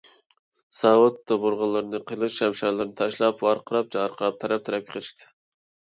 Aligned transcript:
ساۋۇت- 0.75 1.19
دۇبۇلغىلىرىنى، 1.31 2.01
قىلىچ- 2.11 2.35
شەمشەرلىرىنى 2.37 2.97
تاشلاپ، 3.03 3.45
ۋارقىراپ- 3.49 3.93
جارقىراپ 3.97 4.41
تەرەپ- 4.45 4.65
تەرەپكە 4.71 4.95
قېچىشتى. 4.97 5.33